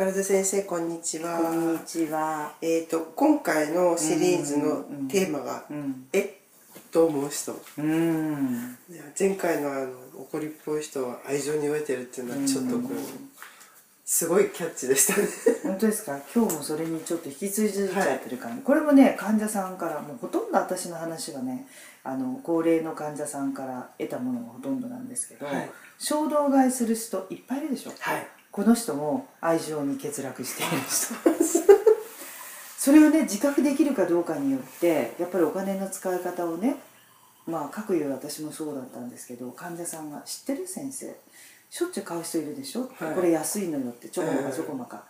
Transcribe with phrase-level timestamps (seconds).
[0.00, 1.36] 宝田先生こんにちは。
[1.36, 2.54] こんにちは。
[2.62, 6.08] えっ、と今回のシリーズのテーマがうん。
[6.14, 6.40] 「え
[6.90, 8.78] と思う人」うん。
[9.18, 12.96] 前回のあの怒りっぽい人は愛情に飢えてるっていうのはちょっとこう
[14.06, 15.28] すごいキャッチでしたね。
[15.64, 16.18] 本当ですか？
[16.34, 18.62] 今日もそれにちょっと引き継いじゃってる感じ。
[18.62, 21.66] これもね、患者さんからもうほとんど私の話はね、
[22.04, 27.92] あの高齢の患者さんから得たものがほとんどなんですけど、はい衝動買いする人いっぱいいるでしょ？
[27.98, 28.26] はい。
[28.50, 31.14] この人も愛情に欠落している人
[32.78, 36.76] それをね自覚できるかどうかによってやっぱりお金の使い方をね
[37.46, 41.14] まあ各有私もそうだったんですけど患者さんが「知ってる先生
[41.68, 45.04] しょっちゅう買う人いるでしょ、はいこれ安いのよ」ってちょこまかちょこまか、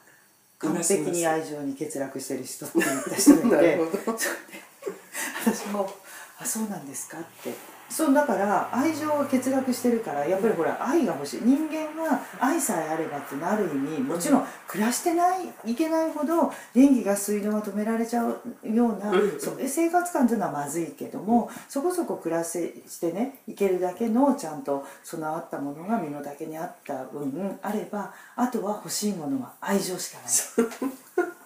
[0.58, 3.98] 完璧に愛情に欠落してる人って言った人がい なて
[5.46, 5.90] 私も
[6.38, 7.54] 「あそうなんですか?」って
[7.90, 31.30] そうだから愛情が欠落してるからやっぱりほら愛が欲しい人間は愛さえあればってなる意味もちろん暮らしてないいけないほど電気ガス水道が止められちゃうようなうんそういう生活感というのはまずいけどもそこそこ暮らせしてねいけるだけのちゃんと備わったものが身の丈にあった分あればあとは欲しいものは愛情しかない。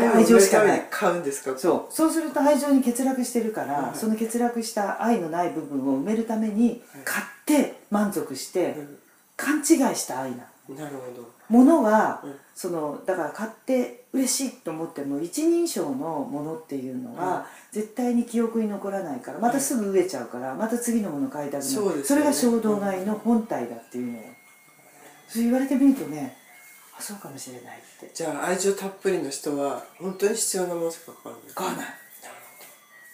[0.00, 0.78] ね愛愛情しかない。
[0.80, 1.58] に買うんですか？
[1.58, 1.92] そう。
[1.92, 8.98] そうすると愛情に欠落してるから、はいその欠落した愛のない部分を埋めるために買って満足してう
[9.36, 9.64] 勘違い
[9.96, 10.38] した愛な
[10.68, 11.30] なるほど。
[11.48, 12.34] ものは、うん。
[12.54, 22.04] そのだから買って嬉しいと思っても一人称のものっていうのは、絶対に記憶に残らないからまたすぐ飢えちゃうからまた次のもの買いたくなる。
[22.04, 22.20] そね。
[22.20, 24.24] れが衝動買いの本体だっていうのよ、
[25.28, 26.36] そう言われてみるとね
[26.98, 28.10] あそうかもしれないって。
[28.14, 31.54] じゃあ愛情たっぷりの人は本当に必要なものしか買わない。
[31.54, 31.86] 買わない。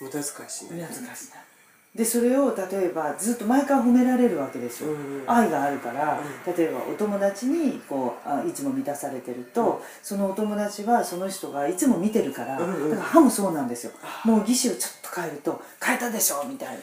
[0.00, 0.72] 無駄遣いしない。
[0.74, 1.52] 無駄遣いしない。
[1.94, 5.30] でそれを例えばずっと毎回褒められるわけですよ、うんうん。
[5.30, 12.90] 愛があるから、う例えばお友達にこうあいつも満たされてると、そのお友達はその人がいつも見てるから、うんうん。
[12.90, 13.92] だから歯もそうなんですよ。
[14.24, 16.82] もう義手をちょっと変えると変えたでしょみたいな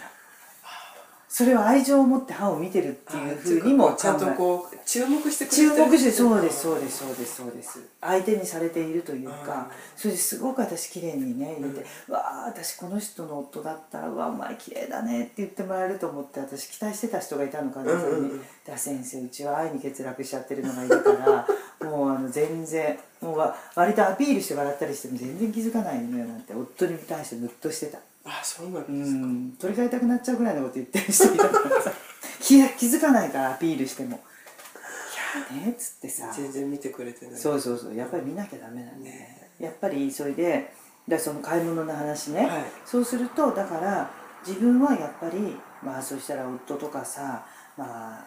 [1.31, 18.41] それは愛情を持って歯を見てるっていうふうにもちゃんとこう注目してくれて注る目してそうですそうですそうですそうです相手にされているというあかそれですごく私綺麗にね言って「わあ私この人の夫だったらうわお前綺麗だね」って言ってもらえると思って私期待してた人がいたのかな、うんうんうん。
[18.65, 21.47] だ先生うちは愛に欠落しちゃってるのがいるから
[21.87, 27.99] もうあの全然もうわ割とアピールして笑ったりしても全然気づかないのよなんて夫に対してムッとしてた。
[28.29, 29.53] あそうなんうですか、ん。
[29.59, 31.91] 取り替えたくなっちゃうぐらいのこと言ってる人いたからさ。
[32.41, 34.19] 気気づかないからアピールしても
[35.51, 36.31] 「いやね」っつってさ。
[36.33, 37.39] 全然見てくれてない。
[37.39, 37.95] そうそうそう。
[37.95, 39.49] やっぱり見なきゃダメなんだよね。
[39.59, 40.71] やっぱりそれで
[41.07, 42.63] だその買い物の話ね、はい。
[42.85, 44.09] そうするとだから
[44.45, 47.45] 自分はやっぱりまあそしたら夫とかさ
[47.77, 48.25] ま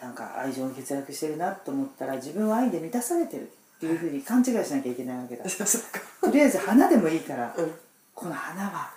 [0.00, 5.48] あなんか愛情に欠落してるなと思ったら自分は愛で満たされてるっていうふうに勘違いしなきゃいけないわけだ。
[5.48, 6.00] そっか。
[6.22, 7.74] とりあえず花でもいいからうん。
[8.14, 8.90] この花は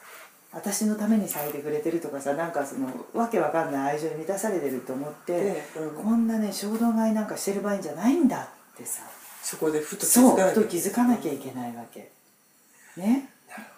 [0.54, 6.04] 私のために咲いてくれてるとかさなんかそのわけわかんない愛情に満たされてると思って、で、うん。
[6.04, 9.02] こんなね衝動買いなんかしてる場合じゃないんだってさ。
[9.42, 12.12] そこでふと気そうづかな気づかなきゃいけないわけ。
[12.98, 13.30] ね？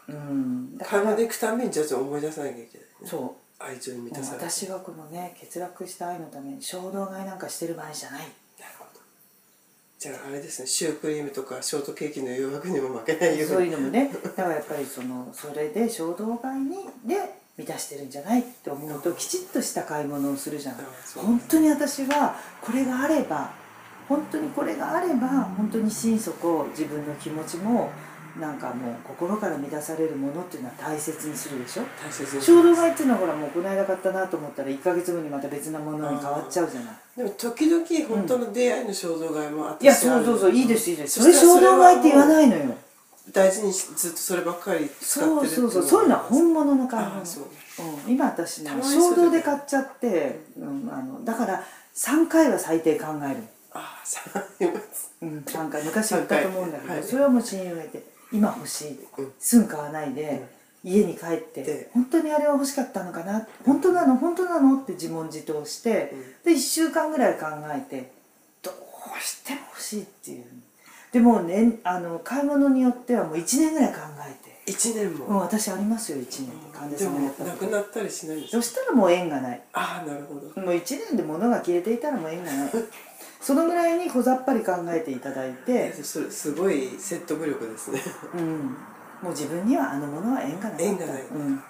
[0.07, 0.77] うん。
[0.77, 3.63] だから買い物行くためにじゃあ思い出さなきゃいけない、ね、そう。
[3.63, 4.49] 愛情に満たされて。
[4.49, 8.19] 私はこのね欠落した愛のために衝動買いなんかしてる場合じゃない。
[8.19, 8.44] なるほど
[9.97, 13.45] じゃああれですねシュークリームとかショートケーキの誘惑にも負けないように。
[13.45, 23.53] そういうのもねだからやっぱりそのそれで衝動買いにで満たしてるんじゃないって思うときちっとした買い物をするじゃんあそう本当に私はこれがあれば
[24.09, 27.89] 本当にこれがあれば本当に心底自分の気持ちも
[28.39, 31.83] なんかもう心から満たされるものっていうのは大切にするでしょ？
[32.03, 36.95] 大切に衝動買いっていうのはほらもうこの間買ったなと思ったら1ヶ月後にまた別なものに変わっちゃうじゃない？
[37.17, 39.87] でも時々本当の出会いの衝動買いもあってい？
[39.87, 41.21] やそうそうそういいですいいです。
[41.21, 42.75] それ衝動買いって言わないのよ。
[43.31, 47.25] 大事にしずっとそればっかり使ってるそうそうそうそういうのは本物の買い物。
[47.25, 47.43] そう。
[48.05, 51.63] うん、今私ね衝動で買っちゃって、うん、あのだから
[51.95, 53.37] 3回は最低考える。
[53.71, 55.83] ああさありますうん、3回。
[55.83, 57.03] 昔言ったと思うんだけど、はい。
[57.03, 58.03] それはもう親友がいて
[58.35, 59.33] 今欲しい、うん。
[59.39, 60.45] すぐ買わないで、
[60.83, 63.47] 家に帰って、で本当にあれは欲しかったのかな？
[63.65, 64.15] 本当なの？
[64.17, 64.77] 本当なの？
[64.77, 68.11] って自問自答して、で1週間ぐらい考えて
[68.61, 70.45] どうしても欲しいっていう。
[71.11, 74.55] でもねあの買い物によってはもう1年ぐらい考えて。
[74.65, 76.55] 1年も、もう私ありますよ1年で。
[76.73, 79.61] 患者さんがやったなくなったりしないんですそしたらもう縁がない。
[79.73, 80.41] ああなるほど。
[80.61, 82.71] もう1年で物が消えていたらもう縁がない
[83.45, 88.01] そのぐらいに小ざっぱり考えていただいて、それすごい説得力ですね。
[88.33, 88.75] うん、
[89.21, 90.83] もう自分にはあのものは縁がなかった。
[90.83, 91.21] 縁がない。
[91.27, 91.63] うん、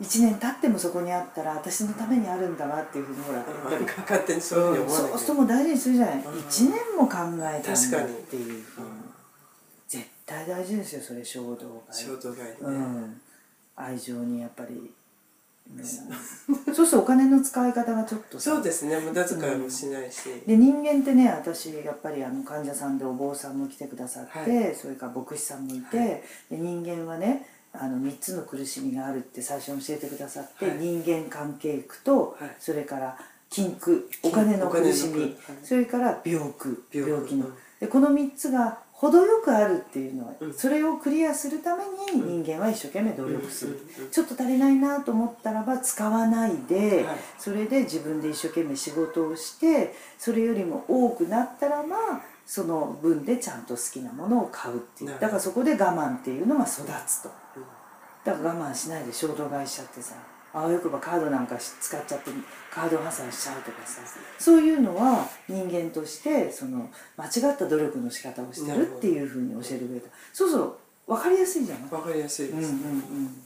[0.00, 6.22] 1年経ってもそこにあったら私のためにあるんだわっていうふうにほらやっぱり勝手にそういうふうに思わなきゃそうするともう大事にするじゃない、うん。
[6.22, 8.62] 1年も考えたんだっていう。
[8.62, 9.04] ふうに、うん。
[9.88, 11.92] 絶対大事ですよそれ衝動が。
[11.92, 13.20] 衝動買いね、うん、
[13.74, 14.90] 愛情にやっぱり、うん
[16.72, 18.54] そうするとお金の使い方がちょっとさ。
[18.54, 26.08] そうですね無駄遣いもしないし、で人間ってね私やっぱりあの患者さんでお坊さんも来てくださって、はそれから牧師さんもいて、はい。
[26.08, 30.78] で人間はねあの3つの苦しみがあるって最初に教えてくださって、はい。
[30.78, 32.56] 人間関係苦と、はい。
[32.58, 33.18] それから
[33.50, 37.46] 禁苦お金の苦しみ、それから病苦病病気の。
[37.46, 37.54] うん。
[37.80, 40.54] でこの3つが程よくあるっていうのは、うん。
[40.54, 41.84] それをクリアするため
[42.14, 43.78] に人間は一生懸命努力する、
[44.10, 47.16] ちょっと足りないなと思ったらば使わないで、はい。
[47.38, 51.96] それで自分で一生懸命仕事をしてそれよりも多くなったらば
[52.46, 55.10] その分でちゃんと好きなものを買うっていう。
[55.10, 57.30] だからそこで我慢っていうのが育つと。
[57.56, 57.64] うん。
[58.24, 60.14] だから我慢しないで衝動買いしちゃってさ
[60.56, 62.30] あわよくばカードなんかし使っちゃって
[62.70, 64.00] カード破産しちゃうとかさ
[64.38, 66.88] そういうのは人間としてその
[67.18, 70.08] 間違った努力の仕方をしてるっていうふうに教えてくれた。
[70.32, 70.76] そうそう
[71.06, 71.90] 分かりやすいじゃない？
[71.90, 72.68] わかりやすいです、うんうんう
[73.24, 73.42] ん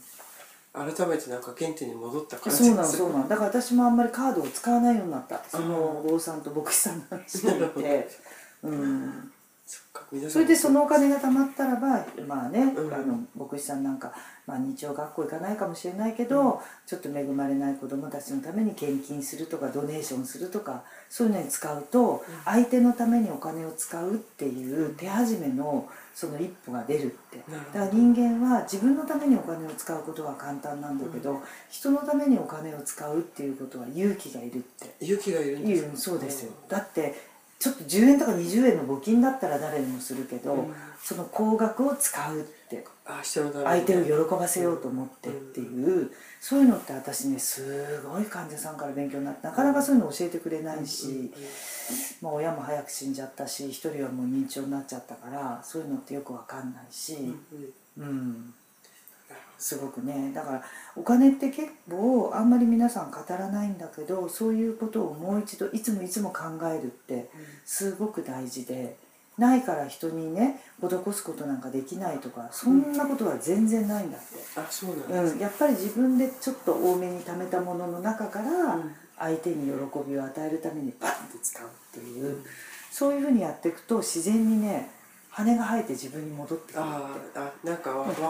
[0.73, 3.27] 改めてなんか原点に戻った感じそうなのするそうなの。
[3.27, 5.43] だから私もあんまりカードを使わないようになった。
[5.45, 8.07] そのお坊さんと牧師さんの話を見て、
[8.63, 9.31] うん、
[10.29, 12.93] それでそのお金が貯まったらばまあね、うん。
[12.93, 14.11] あの牧師さんなんか、
[14.45, 27.37] まあ、日曜学校行かないかもしれないけど、ちょっと恵まれない子どもたちのために献金するとかドネーションするとかそういうのに使うと、相手のためにお金を使うっていう手始めのその一歩が出るって。
[27.73, 34.95] だから人間は自分のためにお金を使うことは簡単なんだけど、人のためにお金を使うっていうことは勇気がいるって。
[34.99, 36.51] 勇気がいるんです言うそうですよ。
[36.67, 37.30] だって
[37.61, 40.73] ちょっと10円とか20円の募金だったら誰でもするけど、うん。
[41.03, 51.31] その高額を使うって相手を喜ばせようと思ってっていう、そういうのって私ねすごい患者さんから勉強になってなかなかそういうの教えてくれないし、
[52.21, 57.73] まあ、親も早く死んじゃったし一人はもう認知症になっちゃったからそういうのってよくわかんないし、うんうんうん、
[59.61, 60.31] すごくね。
[60.33, 60.63] だから
[60.95, 67.29] お金って結構あんまり皆さん語らないんだけどそういうことをもう一度いつもいつも考えるって
[67.63, 68.97] すごく大事で
[69.37, 74.25] ないから人にね施すことなんかできないとかそんなことは全然ないんだって、
[74.59, 75.39] あそうなんですうん。
[75.39, 78.91] やっぱり自分でちょっと多めに貯めたものの中からうん。
[79.21, 79.71] 相手に喜
[80.09, 82.43] びを与えるためにバンって使うっていう、
[82.89, 84.89] そういうふうにやっていくと自然にね
[85.33, 86.85] 羽が生えて自分に戻ってくる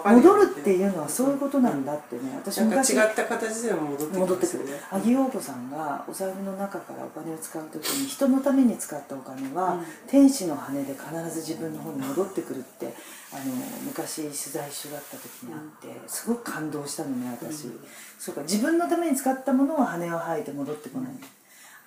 [0.05, 2.21] 戻るっていうのはそういうことなんだってね。
[2.35, 4.65] 私なんか昔違った形でも戻ってき戻ってくる。
[4.91, 9.85] 萩陽子さんがお財布の中からお金を使う時に人のために使ったお金は、うん。
[10.07, 12.93] 天使の羽で必ず自分の方に戻ってくるって
[13.33, 13.43] あの
[13.85, 17.79] 昔取材一緒だった時にあってすごく感動したのね私、うん。
[18.19, 21.13] そうか自分のために使ったものは羽を生えて戻ってこない、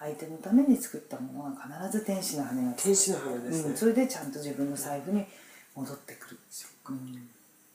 [0.05, 5.25] 相手のために作ったものは必ず天使の羽が天使の花ですね、うん、それでちゃんと自分の財布に
[5.75, 7.15] 戻ってくるんですよ、うん、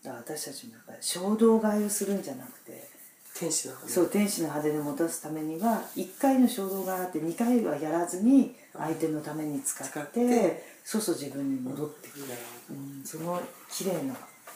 [0.04, 3.00] だから私たちもやっぱり衝動買いをするんじゃなくて。
[3.32, 12.26] 天使の花そう天使の羽で持たすためには1回の衝動買いがあって2回はやらずに相手のために使って,、そうそう自分に戻ってくる、
[12.72, 14.14] うん、その綺麗な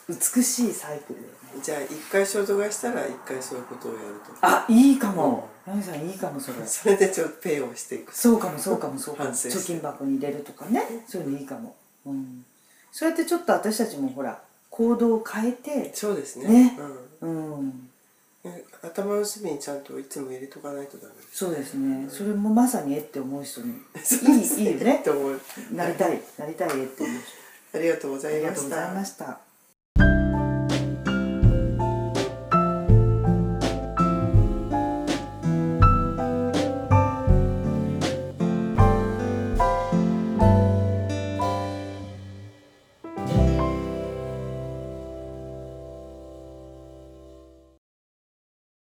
[0.09, 1.37] 美しいサイクルだよね。
[1.55, 4.33] どじゃあ一回衝動買いしたら一回そういうことをやると。
[4.41, 5.49] あいいかも。
[5.65, 6.65] ナミさんいいかもそれ。
[6.65, 8.15] それでちょっとペイをしていく。
[8.15, 9.29] そうかもそうかもそうかも。
[9.29, 10.81] 貯金箱に入れるとかね。
[11.07, 12.45] そういうのいいかも、うん、
[12.91, 15.91] そうやってちょっと私たちもほら行動を変えて。
[15.93, 16.47] そうですね。
[16.47, 16.79] ね。
[17.21, 17.59] うん。
[17.59, 17.89] うん。
[18.43, 22.09] ね頭の隅にちゃんといつも入れとかないとダメそうですね。
[22.09, 23.73] それもまさに絵って思う人に。
[24.27, 25.01] いいいいよね。
[25.05, 25.41] と思う。
[25.71, 26.21] なりたい。
[26.37, 27.43] なりたい絵って思う人。
[27.75, 28.41] ありがとうござい
[28.91, 29.39] ました